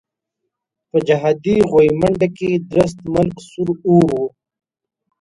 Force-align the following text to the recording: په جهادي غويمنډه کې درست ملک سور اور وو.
په 0.89 0.97
جهادي 1.07 1.55
غويمنډه 1.69 2.27
کې 2.37 2.49
درست 2.71 2.97
ملک 3.13 3.35
سور 3.49 3.69
اور 3.93 4.07
وو. 4.15 4.25